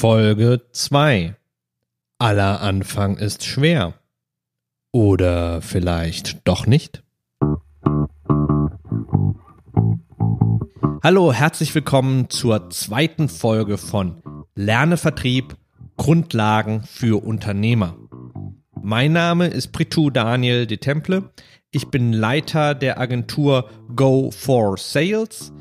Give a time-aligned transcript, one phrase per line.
[0.00, 1.36] Folge 2.
[2.18, 3.92] Aller Anfang ist schwer.
[4.92, 7.02] Oder vielleicht doch nicht?
[11.02, 14.22] Hallo, herzlich willkommen zur zweiten Folge von
[14.54, 15.54] Lerne Vertrieb
[15.98, 17.94] Grundlagen für Unternehmer.
[18.82, 21.30] Mein Name ist Pritu Daniel de Temple.
[21.72, 25.52] Ich bin Leiter der Agentur Go for Sales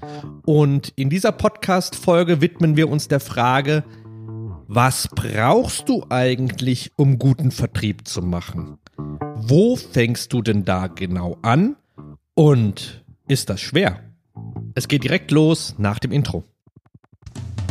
[0.46, 3.84] und in dieser Podcast-Folge widmen wir uns der Frage,
[4.72, 8.78] was brauchst du eigentlich, um guten Vertrieb zu machen?
[8.98, 11.76] Wo fängst du denn da genau an?
[12.36, 14.14] Und ist das schwer?
[14.76, 16.44] Es geht direkt los nach dem Intro.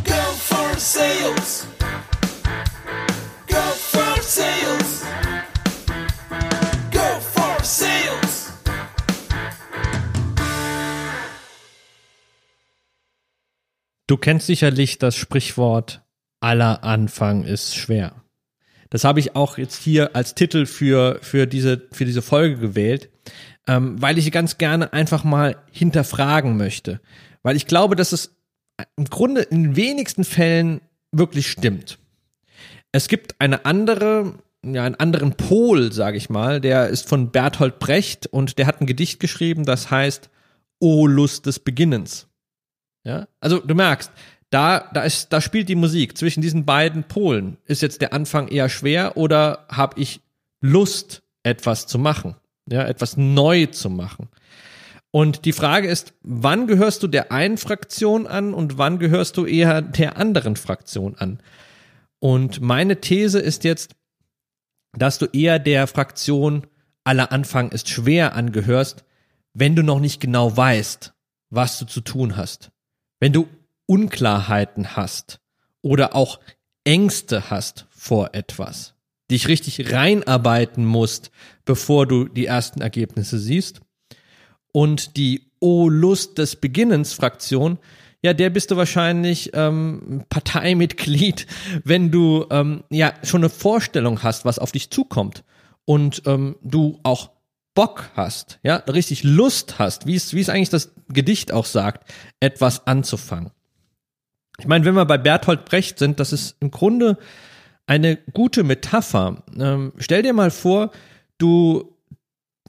[0.05, 1.69] Go for Sales!
[3.47, 5.05] Go for Sales!
[6.91, 8.53] Go for Sales!
[14.09, 16.03] Du kennst sicherlich das Sprichwort
[16.41, 18.12] aller Anfang ist schwer.
[18.91, 23.11] Das habe ich auch jetzt hier als Titel für, für, diese, für diese Folge gewählt,
[23.67, 27.00] ähm, weil ich ganz gerne einfach mal hinterfragen möchte.
[27.42, 28.34] Weil ich glaube, dass es
[28.97, 30.81] im Grunde in den wenigsten Fällen
[31.12, 31.98] wirklich stimmt.
[32.92, 37.78] Es gibt eine andere, ja, einen anderen Pol, sage ich mal, der ist von Berthold
[37.78, 40.31] Brecht und der hat ein Gedicht geschrieben, das heißt
[40.81, 42.28] O Lust des Beginnens.
[43.05, 44.11] Ja, also du merkst,
[44.50, 47.58] da, da, ist, da spielt die Musik zwischen diesen beiden Polen.
[47.66, 50.20] Ist jetzt der Anfang eher schwer oder habe ich
[50.60, 52.34] Lust, etwas zu machen?
[52.70, 54.28] Ja, etwas neu zu machen.
[55.10, 59.46] Und die Frage ist, wann gehörst du der einen Fraktion an und wann gehörst du
[59.46, 61.41] eher der anderen Fraktion an?
[62.20, 63.94] Und meine These ist jetzt,
[64.92, 66.66] dass du eher der Fraktion
[67.04, 69.04] aller Anfang ist schwer angehörst,
[69.54, 71.14] wenn du noch nicht genau weißt,
[71.50, 72.70] was du zu tun hast.
[73.19, 73.48] Wenn du
[73.89, 75.41] Unklarheiten hast
[75.83, 76.39] oder auch
[76.84, 78.94] Ängste hast vor etwas,
[79.31, 81.31] dich richtig reinarbeiten musst,
[81.64, 83.81] bevor du die ersten Ergebnisse siehst.
[84.72, 87.78] Und die O Lust des Beginnens Fraktion,
[88.22, 91.47] ja, der bist du wahrscheinlich ähm, Parteimitglied,
[91.84, 95.44] wenn du ähm, ja schon eine Vorstellung hast, was auf dich zukommt
[95.84, 97.31] und ähm, du auch
[97.75, 102.12] Bock hast, ja, richtig Lust hast, wie es wie es eigentlich das Gedicht auch sagt,
[102.41, 103.53] etwas anzufangen.
[104.60, 107.16] Ich meine, wenn wir bei Bertolt Brecht sind, das ist im Grunde
[107.86, 109.42] eine gute Metapher.
[109.58, 110.91] Ähm, stell dir mal vor,
[111.38, 111.96] du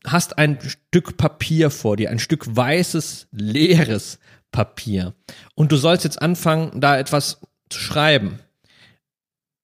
[0.06, 4.20] hast ein Stück Papier vor dir, ein Stück weißes, leeres
[4.52, 5.14] Papier.
[5.56, 8.40] Und du sollst jetzt anfangen, da etwas zu schreiben.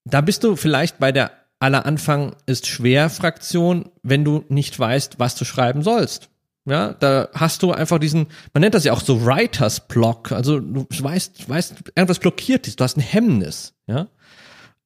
[0.03, 5.19] Da bist du vielleicht bei der aller Anfang ist schwer Fraktion, wenn du nicht weißt,
[5.19, 6.29] was du schreiben sollst.
[6.67, 10.31] Ja, da hast du einfach diesen, man nennt das ja auch so Writers Block.
[10.31, 14.07] Also du weißt, weißt, irgendwas blockiert ist, du hast ein Hemmnis, ja.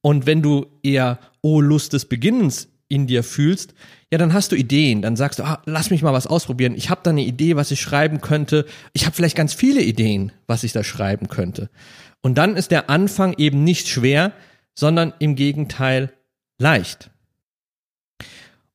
[0.02, 3.74] Und wenn du eher Oh Lust des Beginnens in dir fühlst,
[4.12, 5.02] ja, dann hast du Ideen.
[5.02, 6.74] Dann sagst du, ah, lass mich mal was ausprobieren.
[6.76, 8.66] Ich habe da eine Idee, was ich schreiben könnte.
[8.94, 11.70] Ich habe vielleicht ganz viele Ideen, was ich da schreiben könnte.
[12.22, 14.34] Und dann ist der Anfang eben nicht schwer,
[14.74, 16.12] sondern im Gegenteil
[16.58, 17.12] leicht.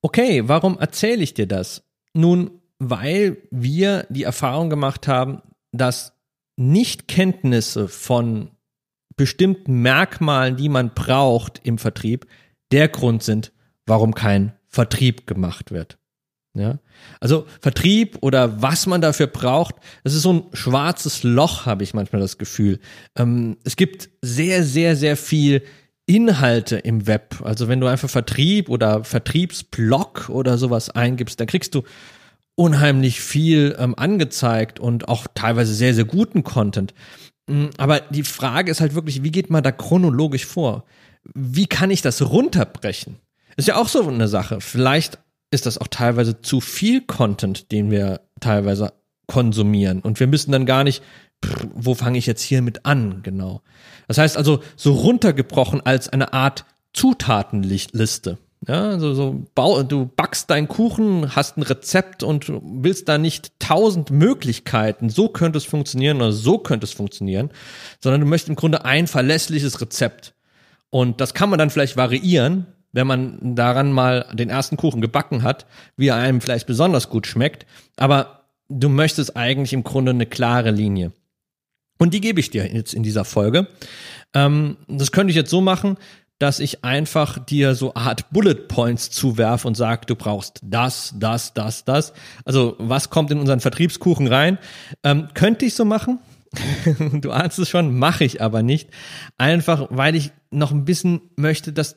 [0.01, 1.83] Okay, warum erzähle ich dir das?
[2.13, 5.43] Nun, weil wir die Erfahrung gemacht haben,
[5.73, 6.13] dass
[6.57, 8.51] Nichtkenntnisse von
[9.17, 12.27] bestimmten Merkmalen, die man braucht im Vertrieb,
[12.73, 13.53] der Grund sind,
[13.87, 15.99] warum kein Vertrieb gemacht wird.
[16.55, 16.79] Ja?
[17.21, 21.95] Also Vertrieb oder was man dafür braucht, das ist so ein schwarzes Loch, habe ich
[21.95, 22.81] manchmal das Gefühl.
[23.17, 25.63] Ähm, es gibt sehr, sehr, sehr viel
[26.07, 27.41] Inhalte im Web.
[27.43, 31.83] Also wenn du einfach Vertrieb oder Vertriebsblog oder sowas eingibst, dann kriegst du
[32.57, 36.95] unheimlich viel ähm, angezeigt und auch teilweise sehr, sehr guten Content.
[37.47, 40.85] Mm, aber die Frage ist halt wirklich, wie geht man da chronologisch vor?
[41.35, 43.17] Wie kann ich das runterbrechen?
[43.57, 44.61] Ist ja auch so eine Sache.
[44.61, 45.19] Vielleicht
[45.51, 48.93] ist das auch teilweise zu viel Content, den wir teilweise
[49.27, 50.01] konsumieren.
[50.01, 51.03] Und wir müssen dann gar nicht,
[51.45, 53.63] pff, wo fange ich jetzt hier mit an, genau.
[54.09, 58.39] Das heißt also, so runtergebrochen als eine Art Zutatenliste.
[58.67, 63.59] Ja, also so bau, du backst deinen Kuchen, hast ein Rezept und willst da nicht
[63.59, 67.51] tausend Möglichkeiten, so könnte es funktionieren oder so könnte es funktionieren,
[68.01, 70.35] sondern du möchtest im Grunde ein verlässliches Rezept.
[70.89, 75.43] Und das kann man dann vielleicht variieren, wenn man daran mal den ersten Kuchen gebacken
[75.43, 77.67] hat, wie er einem vielleicht besonders gut schmeckt.
[77.97, 81.13] Aber du möchtest eigentlich im Grunde eine klare Linie.
[81.99, 83.67] Und die gebe ich dir jetzt in dieser Folge.
[84.33, 85.97] Ähm, das könnte ich jetzt so machen,
[86.45, 91.55] dass ich einfach dir so Art Bullet Points zuwerfe und sage, du brauchst das, das,
[91.55, 92.13] das, das.
[92.45, 94.59] Also was kommt in unseren Vertriebskuchen rein?
[95.03, 96.19] Ähm, könnte ich so machen,
[97.15, 98.91] du ahnst es schon, mache ich aber nicht.
[99.39, 101.97] Einfach, weil ich noch ein bisschen möchte, dass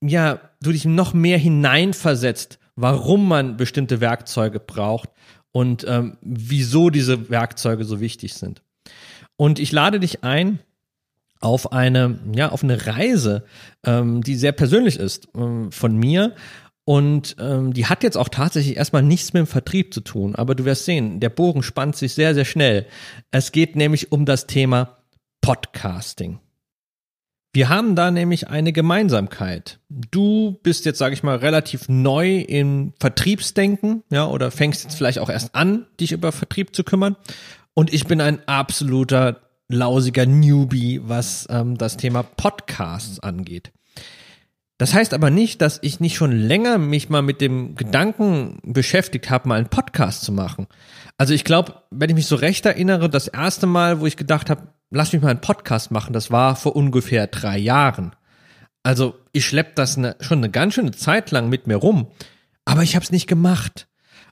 [0.00, 5.10] ja, du dich noch mehr hineinversetzt, warum man bestimmte Werkzeuge braucht
[5.52, 8.60] und ähm, wieso diese Werkzeuge so wichtig sind.
[9.36, 10.58] Und ich lade dich ein,
[11.40, 13.44] auf eine, ja, auf eine Reise,
[13.84, 16.34] ähm, die sehr persönlich ist ähm, von mir.
[16.84, 20.34] Und ähm, die hat jetzt auch tatsächlich erstmal nichts mit dem Vertrieb zu tun.
[20.34, 22.86] Aber du wirst sehen, der Bogen spannt sich sehr, sehr schnell.
[23.30, 24.96] Es geht nämlich um das Thema
[25.42, 26.40] Podcasting.
[27.52, 29.80] Wir haben da nämlich eine Gemeinsamkeit.
[29.88, 35.18] Du bist jetzt, sage ich mal, relativ neu im Vertriebsdenken, ja, oder fängst jetzt vielleicht
[35.18, 37.16] auch erst an, dich über Vertrieb zu kümmern.
[37.74, 43.72] Und ich bin ein absoluter lausiger Newbie, was ähm, das Thema Podcasts angeht.
[44.78, 49.28] Das heißt aber nicht, dass ich nicht schon länger mich mal mit dem Gedanken beschäftigt
[49.28, 50.68] habe, mal einen Podcast zu machen.
[51.18, 54.48] Also ich glaube, wenn ich mich so recht erinnere, das erste Mal, wo ich gedacht
[54.50, 58.14] habe, lass mich mal einen Podcast machen, das war vor ungefähr drei Jahren.
[58.84, 62.06] Also ich schlepp das eine, schon eine ganz schöne Zeit lang mit mir rum,
[62.64, 63.88] aber ich habe es nicht gemacht.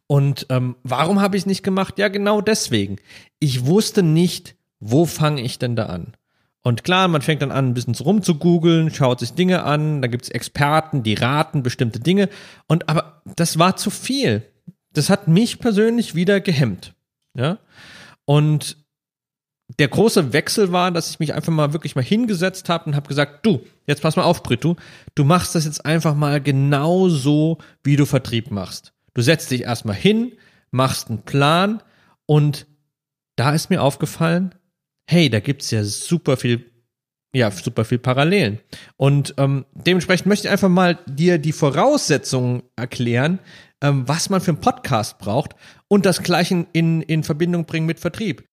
[0.06, 1.98] Und ähm, warum habe ich es nicht gemacht?
[1.98, 2.96] Ja, genau deswegen.
[3.40, 6.14] Ich wusste nicht, wo fange ich denn da an?
[6.62, 10.02] Und klar, man fängt dann an, ein bisschen rum zu googeln, schaut sich Dinge an,
[10.02, 12.28] da gibt's Experten, die raten bestimmte Dinge.
[12.66, 14.42] Und aber das war zu viel.
[14.92, 16.94] Das hat mich persönlich wieder gehemmt.
[17.34, 17.58] Ja.
[18.24, 18.78] Und
[19.78, 23.06] der große Wechsel war, dass ich mich einfach mal wirklich mal hingesetzt habe und habe
[23.06, 24.76] gesagt, du, jetzt pass mal auf, Brito,
[25.14, 28.92] du machst das jetzt einfach mal genau so, wie du Vertrieb machst.
[29.14, 30.32] Du setzt dich erstmal hin,
[30.72, 31.80] machst einen Plan
[32.26, 32.66] und
[33.36, 34.52] da ist mir aufgefallen,
[35.08, 36.70] hey, da gibt's ja super viel,
[37.34, 38.60] ja, super viel Parallelen.
[38.96, 43.38] Und ähm, dementsprechend möchte ich einfach mal dir die Voraussetzungen erklären,
[43.82, 45.54] ähm, was man für einen Podcast braucht
[45.88, 48.44] und das gleiche in, in Verbindung bringen mit Vertrieb.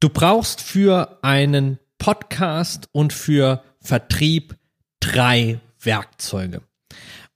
[0.00, 4.56] Du brauchst für einen Podcast und für Vertrieb
[5.00, 6.62] drei Werkzeuge.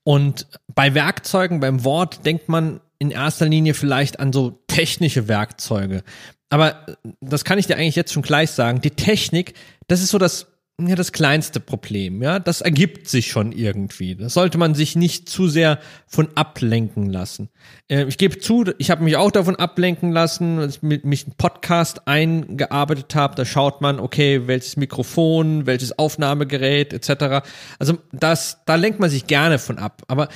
[0.03, 6.03] Und bei Werkzeugen, beim Wort denkt man in erster Linie vielleicht an so technische Werkzeuge
[6.49, 6.85] aber
[7.21, 8.81] das kann ich dir eigentlich jetzt schon gleich sagen.
[8.81, 9.53] Die Technik,
[9.87, 10.47] das ist so das,
[10.79, 12.37] ja, das kleinste Problem, ja.
[12.39, 14.15] Das ergibt sich schon irgendwie.
[14.15, 17.49] Das sollte man sich nicht zu sehr von ablenken lassen.
[17.87, 21.35] Äh, ich gebe zu, ich habe mich auch davon ablenken lassen, als ich mich einen
[21.37, 23.35] Podcast eingearbeitet habe.
[23.35, 27.47] Da schaut man, okay, welches Mikrofon, welches Aufnahmegerät etc.
[27.79, 30.03] Also das, da lenkt man sich gerne von ab.
[30.07, 30.27] Aber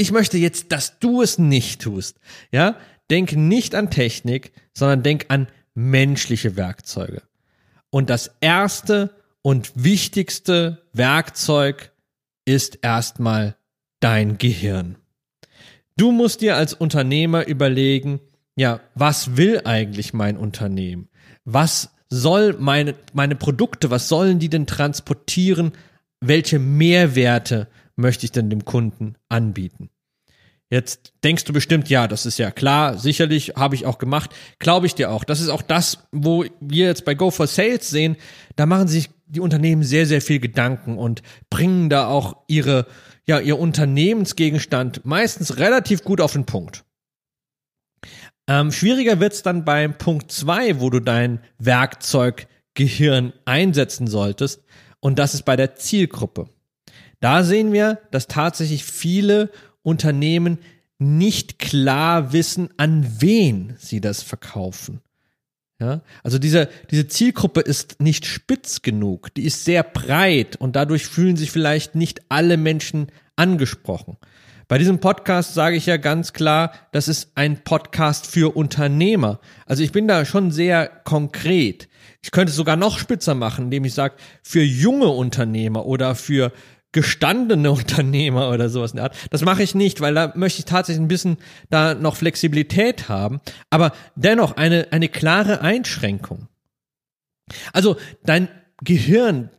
[0.00, 2.18] ich möchte jetzt, dass du es nicht tust,
[2.50, 2.76] ja.
[3.10, 7.22] Denk nicht an Technik, sondern denk an menschliche Werkzeuge.
[7.90, 9.10] Und das erste
[9.42, 11.92] und wichtigste Werkzeug
[12.46, 13.56] ist erstmal
[13.98, 14.96] dein Gehirn.
[15.98, 18.20] Du musst dir als Unternehmer überlegen,
[18.56, 21.10] ja, was will eigentlich mein Unternehmen?
[21.44, 25.72] Was soll meine, meine Produkte, was sollen die denn transportieren?
[26.20, 27.68] Welche Mehrwerte
[28.00, 29.90] möchte ich denn dem Kunden anbieten?
[30.72, 34.30] Jetzt denkst du bestimmt, ja, das ist ja klar, sicherlich habe ich auch gemacht,
[34.60, 35.24] glaube ich dir auch.
[35.24, 38.16] Das ist auch das, wo wir jetzt bei Go for Sales sehen,
[38.54, 42.86] da machen sich die Unternehmen sehr, sehr viel Gedanken und bringen da auch ihre,
[43.26, 46.84] ja, ihr Unternehmensgegenstand meistens relativ gut auf den Punkt.
[48.48, 54.62] Ähm, schwieriger wird's dann beim Punkt zwei, wo du dein Werkzeuggehirn einsetzen solltest,
[55.00, 56.50] und das ist bei der Zielgruppe.
[57.20, 59.50] Da sehen wir, dass tatsächlich viele
[59.82, 60.58] Unternehmen
[60.98, 65.00] nicht klar wissen, an wen sie das verkaufen.
[65.78, 71.06] Ja, also diese, diese Zielgruppe ist nicht spitz genug, die ist sehr breit und dadurch
[71.06, 74.18] fühlen sich vielleicht nicht alle Menschen angesprochen.
[74.68, 79.40] Bei diesem Podcast sage ich ja ganz klar, das ist ein Podcast für Unternehmer.
[79.64, 81.88] Also ich bin da schon sehr konkret.
[82.22, 86.52] Ich könnte es sogar noch spitzer machen, indem ich sage, für junge Unternehmer oder für
[86.92, 89.16] gestandene Unternehmer oder sowas in der Art.
[89.30, 93.40] Das mache ich nicht, weil da möchte ich tatsächlich ein bisschen da noch Flexibilität haben,
[93.70, 96.48] aber dennoch eine, eine klare Einschränkung.
[97.72, 98.48] Also dein
[98.82, 99.50] Gehirn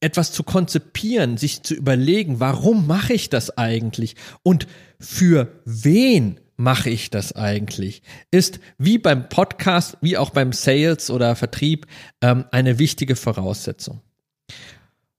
[0.00, 4.66] etwas zu konzipieren, sich zu überlegen, warum mache ich das eigentlich und
[5.00, 11.36] für wen mache ich das eigentlich, ist wie beim Podcast, wie auch beim Sales oder
[11.36, 11.86] Vertrieb
[12.20, 14.00] ähm, eine wichtige Voraussetzung.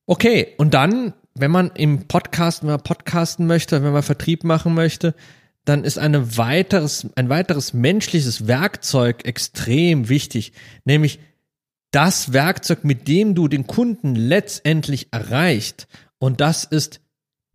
[0.05, 4.73] Okay, und dann wenn man im Podcast, wenn man podcasten möchte, wenn man Vertrieb machen
[4.73, 5.15] möchte,
[5.65, 10.53] dann ist eine weiteres, ein weiteres menschliches Werkzeug extrem wichtig,
[10.85, 11.19] nämlich
[11.91, 15.87] das Werkzeug, mit dem du den Kunden letztendlich erreicht.
[16.19, 17.01] Und das ist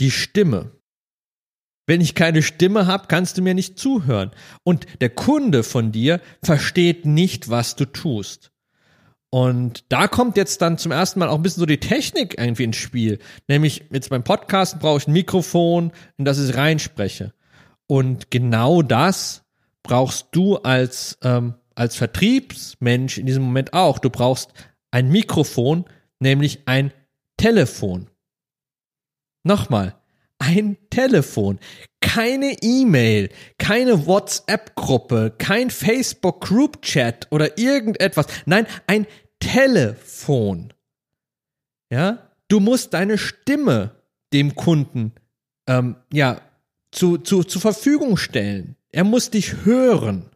[0.00, 0.72] die Stimme.
[1.86, 4.30] Wenn ich keine Stimme habe, kannst du mir nicht zuhören.
[4.64, 8.50] Und der Kunde von dir versteht nicht, was du tust.
[9.34, 12.62] Und da kommt jetzt dann zum ersten Mal auch ein bisschen so die Technik irgendwie
[12.62, 13.18] ins Spiel.
[13.48, 17.34] Nämlich jetzt beim Podcast brauche ich ein Mikrofon, in das ich reinspreche.
[17.88, 19.42] Und genau das
[19.82, 23.98] brauchst du als, ähm, als Vertriebsmensch in diesem Moment auch.
[23.98, 24.52] Du brauchst
[24.92, 25.84] ein Mikrofon,
[26.20, 26.92] nämlich ein
[27.36, 28.06] Telefon.
[29.42, 29.96] Nochmal,
[30.38, 31.58] ein Telefon,
[32.00, 38.26] keine E-Mail, keine WhatsApp-Gruppe, kein Facebook-Group-Chat oder irgendetwas.
[38.46, 39.08] Nein, ein
[39.44, 40.72] Telefon.
[41.90, 43.90] Ja, du musst deine Stimme
[44.32, 45.12] dem Kunden
[45.68, 46.40] ähm, ja
[46.90, 48.76] zu, zu, zur Verfügung stellen.
[48.90, 50.30] Er muss dich hören.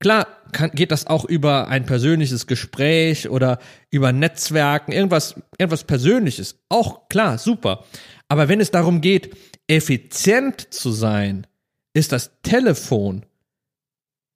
[0.00, 3.58] Klar kann, geht das auch über ein persönliches Gespräch oder
[3.90, 6.58] über Netzwerken, irgendwas, irgendwas Persönliches.
[6.68, 7.84] Auch klar, super.
[8.28, 9.36] Aber wenn es darum geht,
[9.66, 11.46] effizient zu sein,
[11.92, 13.24] ist das Telefon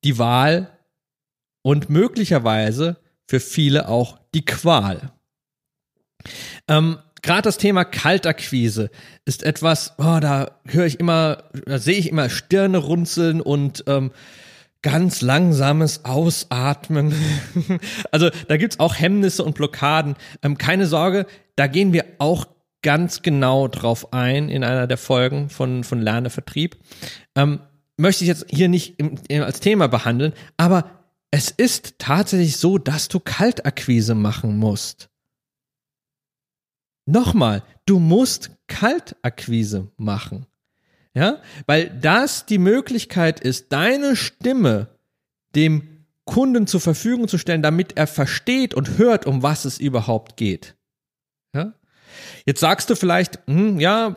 [0.04, 0.78] die Wahl
[1.62, 5.12] und möglicherweise für viele auch die Qual.
[6.68, 8.90] Ähm, Gerade das Thema Kaltakquise
[9.24, 14.12] ist etwas, oh, da höre ich immer, da sehe ich immer Stirne runzeln und ähm,
[14.82, 17.14] ganz langsames Ausatmen.
[18.10, 20.16] also da gibt's auch Hemmnisse und Blockaden.
[20.42, 21.24] Ähm, keine Sorge,
[21.56, 22.46] da gehen wir auch
[22.82, 26.28] ganz genau drauf ein in einer der Folgen von, von Lerne.
[27.34, 27.60] Ähm,
[27.96, 30.90] möchte ich jetzt hier nicht im, als Thema behandeln, aber
[31.34, 35.08] es ist tatsächlich so, dass du Kaltakquise machen musst.
[37.06, 40.46] Nochmal, du musst Kaltakquise machen.
[41.12, 44.86] Ja, weil das die Möglichkeit ist, deine Stimme
[45.56, 50.36] dem Kunden zur Verfügung zu stellen, damit er versteht und hört, um was es überhaupt
[50.36, 50.76] geht.
[51.52, 51.74] Ja?
[52.46, 54.14] Jetzt sagst du vielleicht, hm, ja,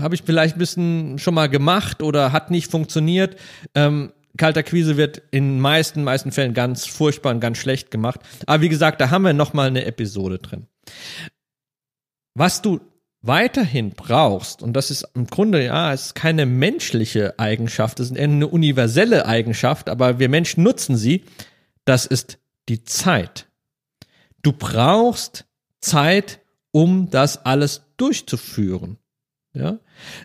[0.00, 3.36] habe ich vielleicht ein bisschen schon mal gemacht oder hat nicht funktioniert.
[3.74, 8.20] Ähm, Kaltakquise wird in meisten, meisten Fällen ganz furchtbar und ganz schlecht gemacht.
[8.46, 10.66] Aber wie gesagt, da haben wir nochmal eine Episode drin.
[12.34, 12.80] Was du
[13.22, 18.18] weiterhin brauchst, und das ist im Grunde, ja, es ist keine menschliche Eigenschaft, es ist
[18.18, 21.24] eine universelle Eigenschaft, aber wir Menschen nutzen sie,
[21.84, 23.48] das ist die Zeit.
[24.42, 25.44] Du brauchst
[25.80, 26.40] Zeit,
[26.72, 28.96] um das alles durchzuführen.
[29.52, 29.78] Ja?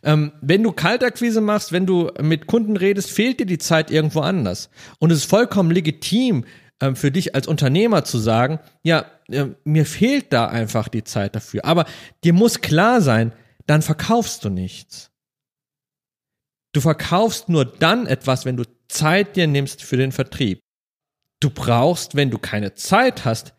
[0.04, 4.22] Ähm, wenn du Kaltakquise machst, wenn du mit Kunden redest, fehlt dir die Zeit irgendwo
[4.22, 4.70] anders.
[5.00, 6.46] Und es ist vollkommen legitim,
[6.82, 11.36] ähm, für dich als Unternehmer zu sagen, ja, äh, mir fehlt da einfach die Zeit
[11.36, 11.66] dafür.
[11.66, 11.86] Aber
[12.24, 13.32] dir muss klar sein,
[13.66, 15.12] dann verkaufst du nichts.
[16.74, 20.60] Du verkaufst nur dann etwas, wenn du Zeit dir nimmst für den Vertrieb.
[21.40, 23.54] Du brauchst, wenn du keine Zeit hast,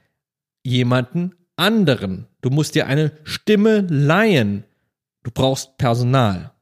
[0.62, 2.26] jemanden anderen.
[2.42, 4.64] Du musst dir eine Stimme leihen.
[5.26, 6.52] Du brauchst Personal.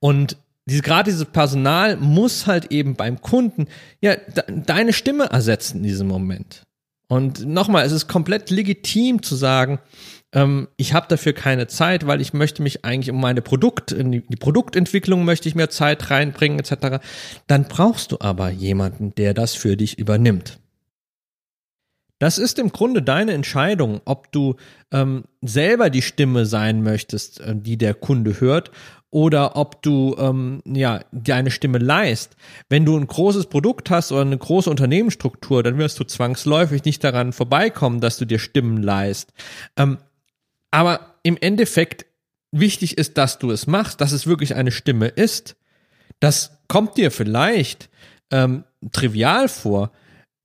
[0.00, 0.36] Und
[0.66, 3.68] diese, gerade dieses Personal muss halt eben beim Kunden
[4.00, 6.64] ja de deine Stimme ersetzen in diesem Moment.
[7.06, 9.78] Und nochmal, es ist komplett legitim zu sagen,
[10.32, 14.10] ähm, ich habe dafür keine Zeit, weil ich möchte mich eigentlich um meine Produkt, in
[14.10, 17.04] die, die Produktentwicklung möchte ich mehr Zeit reinbringen, etc.
[17.46, 20.58] Dann brauchst du aber jemanden, der das für dich übernimmt.
[22.22, 24.54] Das ist im Grunde deine Entscheidung, ob du
[24.92, 28.70] ähm, selber die Stimme sein möchtest, äh, die der Kunde hört,
[29.10, 32.36] oder ob du ähm, ja deine Stimme leist.
[32.68, 37.02] Wenn du ein großes Produkt hast oder eine große Unternehmensstruktur, dann wirst du zwangsläufig nicht
[37.02, 39.32] daran vorbeikommen, dass du dir Stimmen leist.
[39.76, 39.98] Ähm,
[40.70, 42.06] aber im Endeffekt
[42.52, 45.56] wichtig ist, dass du es machst, dass es wirklich eine Stimme ist.
[46.20, 47.90] Das kommt dir vielleicht
[48.30, 48.62] ähm,
[48.92, 49.90] trivial vor,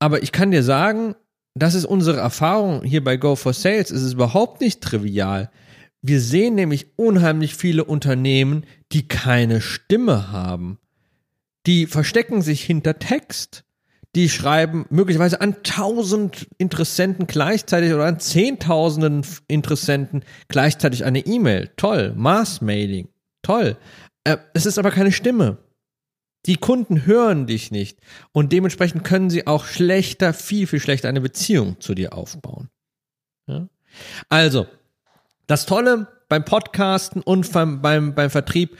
[0.00, 1.14] aber ich kann dir sagen,
[1.62, 3.90] das ist unsere Erfahrung hier bei Go for Sales.
[3.90, 5.50] Es ist überhaupt nicht trivial.
[6.02, 10.78] Wir sehen nämlich unheimlich viele Unternehmen, die keine Stimme haben.
[11.66, 13.64] Die verstecken sich hinter Text.
[14.14, 21.70] Die schreiben möglicherweise an tausend Interessenten gleichzeitig oder an zehntausenden Interessenten gleichzeitig eine E-Mail.
[21.76, 22.14] Toll.
[22.16, 23.08] Mass-Mailing.
[23.42, 23.76] Toll.
[24.24, 25.58] Äh, es ist aber keine Stimme.
[26.46, 27.98] Die Kunden hören dich nicht
[28.32, 32.70] und dementsprechend können sie auch schlechter, viel, viel schlechter eine Beziehung zu dir aufbauen.
[33.46, 33.68] Ja?
[34.28, 34.66] Also,
[35.46, 38.76] das Tolle beim Podcasten und beim, beim, beim Vertrieb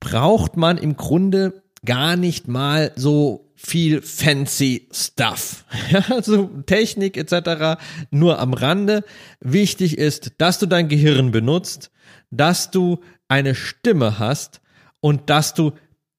[0.00, 5.64] braucht man im Grunde gar nicht mal so viel fancy Stuff.
[6.10, 7.80] also Technik etc.
[8.10, 9.04] nur am Rande.
[9.40, 11.90] Wichtig ist, dass du dein Gehirn benutzt,
[12.30, 14.60] dass du eine Stimme hast
[15.00, 15.72] und dass du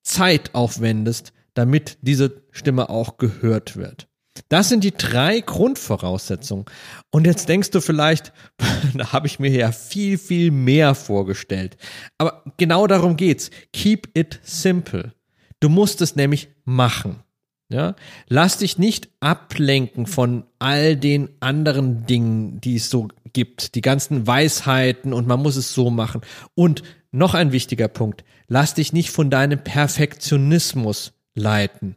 [0.03, 4.07] Zeit aufwendest, damit diese Stimme auch gehört wird.
[4.47, 6.65] Das sind die drei Grundvoraussetzungen.
[7.11, 8.31] Und jetzt denkst du vielleicht,
[8.93, 11.77] da habe ich mir ja viel, viel mehr vorgestellt.
[12.17, 13.51] Aber genau darum geht's.
[13.73, 15.13] Keep it simple.
[15.59, 17.23] Du musst es nämlich machen.
[17.71, 17.95] Ja,
[18.27, 24.25] lass dich nicht ablenken von all den anderen Dingen, die es so gibt, die ganzen
[24.25, 26.21] Weisheiten und man muss es so machen.
[26.55, 31.95] Und noch ein wichtiger Punkt, lass dich nicht von deinem Perfektionismus leiten.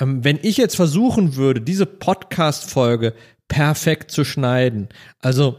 [0.00, 3.12] Ähm, wenn ich jetzt versuchen würde, diese Podcast-Folge
[3.46, 4.88] perfekt zu schneiden,
[5.20, 5.58] also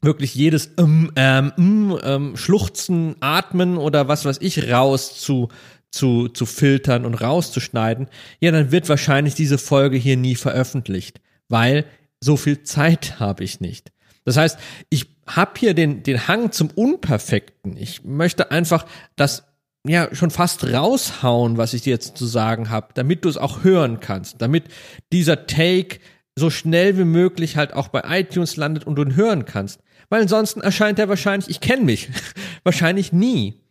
[0.00, 5.48] wirklich jedes ähm, ähm, ähm, Schluchzen, Atmen oder was weiß ich raus zu
[5.92, 8.08] zu, zu filtern und rauszuschneiden,
[8.40, 11.84] ja, dann wird wahrscheinlich diese Folge hier nie veröffentlicht, weil
[12.20, 13.92] so viel Zeit habe ich nicht.
[14.24, 14.58] Das heißt,
[14.88, 17.76] ich habe hier den, den Hang zum Unperfekten.
[17.76, 19.44] Ich möchte einfach das
[19.86, 23.64] ja schon fast raushauen, was ich dir jetzt zu sagen habe, damit du es auch
[23.64, 24.64] hören kannst, damit
[25.12, 25.98] dieser Take
[26.36, 29.80] so schnell wie möglich halt auch bei iTunes landet und du ihn hören kannst.
[30.08, 32.08] Weil ansonsten erscheint er wahrscheinlich, ich kenne mich,
[32.64, 33.61] wahrscheinlich nie.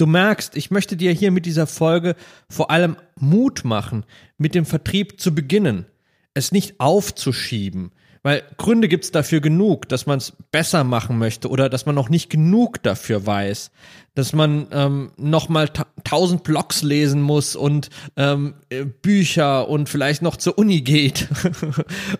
[0.00, 2.16] Du merkst, ich möchte dir hier mit dieser Folge
[2.48, 4.06] vor allem Mut machen,
[4.38, 5.84] mit dem Vertrieb zu beginnen,
[6.32, 7.92] es nicht aufzuschieben,
[8.22, 12.08] weil Gründe gibt's dafür genug, dass man es besser machen möchte oder dass man noch
[12.08, 13.72] nicht genug dafür weiß,
[14.14, 19.90] dass man ähm, noch mal ta tausend Blogs lesen muss und ähm, äh, Bücher und
[19.90, 21.28] vielleicht noch zur Uni geht.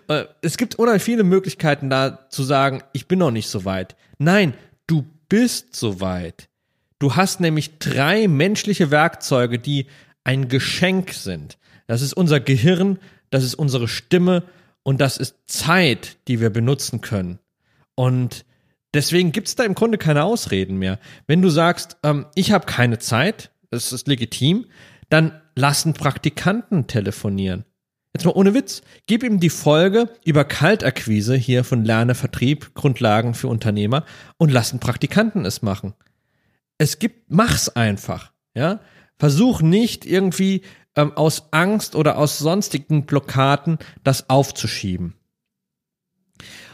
[0.07, 3.95] Äh, es gibt unheimlich viele Möglichkeiten da zu sagen, ich bin noch nicht so weit.
[4.19, 4.53] Nein,
[4.85, 6.50] du bist so weit.
[7.01, 9.87] Du hast nämlich drei menschliche Werkzeuge, die
[10.23, 11.57] ein Geschenk sind.
[11.87, 12.99] Das ist unser Gehirn,
[13.31, 14.43] das ist unsere Stimme
[14.83, 17.39] und das ist Zeit, die wir benutzen können.
[17.95, 18.45] Und
[18.93, 20.99] deswegen gibt es da im Grunde keine Ausreden mehr.
[21.25, 24.67] Wenn du sagst, ähm, ich habe keine Zeit, das ist legitim,
[25.09, 27.65] dann lass einen Praktikanten telefonieren.
[28.13, 28.83] Jetzt mal ohne Witz.
[29.07, 34.05] Gib ihm die Folge über Kaltakquise hier von Lerne Vertrieb, Grundlagen für Unternehmer
[34.37, 35.95] und lass einen Praktikanten es machen
[36.81, 38.79] es gibt, mach's einfach, ja.
[39.19, 40.63] Versuch nicht irgendwie
[40.95, 45.13] ähm, aus Angst oder aus sonstigen Blockaden das aufzuschieben.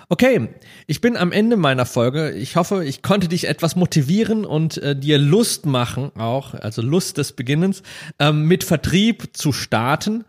[0.08, 0.48] Okay,
[0.86, 2.32] ich bin am Ende meiner Folge.
[2.32, 7.18] Ich hoffe, ich konnte dich etwas motivieren und äh, dir Lust machen, auch, also Lust
[7.18, 7.84] des Beginnens,
[8.18, 10.24] ähm, mit Vertrieb zu starten.